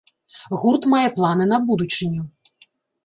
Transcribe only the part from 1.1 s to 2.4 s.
планы на будучыню.